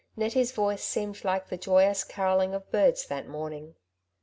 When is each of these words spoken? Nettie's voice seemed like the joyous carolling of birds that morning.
Nettie's 0.15 0.51
voice 0.51 0.83
seemed 0.83 1.23
like 1.23 1.49
the 1.49 1.57
joyous 1.57 2.03
carolling 2.03 2.55
of 2.55 2.71
birds 2.71 3.05
that 3.05 3.27
morning. 3.27 3.75